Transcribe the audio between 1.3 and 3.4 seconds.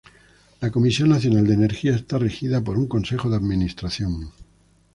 de Energía está regida por un Consejo de